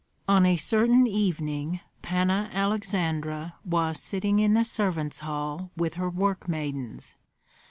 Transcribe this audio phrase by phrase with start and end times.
[0.27, 6.49] On a certain evening Panna Aleksandra was sitting in the servants' hall with her work
[6.49, 7.13] maidens.